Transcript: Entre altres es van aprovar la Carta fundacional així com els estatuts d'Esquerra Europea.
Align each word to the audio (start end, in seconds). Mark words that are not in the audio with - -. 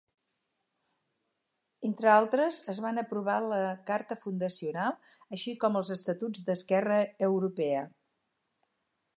Entre 1.89 2.09
altres 2.13 2.61
es 2.73 2.79
van 2.87 3.01
aprovar 3.01 3.37
la 3.51 3.59
Carta 3.91 4.19
fundacional 4.23 4.97
així 5.39 5.57
com 5.65 5.79
els 5.83 5.95
estatuts 5.97 6.45
d'Esquerra 6.49 7.01
Europea. 7.33 7.89